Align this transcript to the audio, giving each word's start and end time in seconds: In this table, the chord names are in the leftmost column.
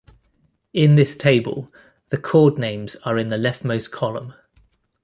In 0.73 0.95
this 0.95 1.15
table, 1.15 1.71
the 2.09 2.17
chord 2.17 2.57
names 2.57 2.95
are 3.05 3.19
in 3.19 3.27
the 3.27 3.37
leftmost 3.37 3.91
column. 3.91 4.33